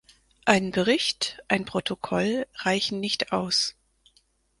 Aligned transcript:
Ein 0.45 0.71
Bericht, 0.71 1.43
ein 1.47 1.65
Protokoll 1.65 2.47
reichen 2.55 2.99
nicht 2.99 3.31
aus. 3.33 3.75